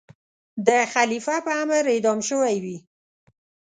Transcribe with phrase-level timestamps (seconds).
[0.67, 2.77] د خلیفه په امر اعدام شوی وي.